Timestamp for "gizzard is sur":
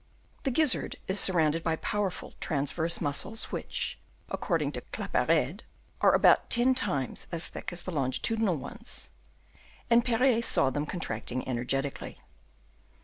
0.49-1.33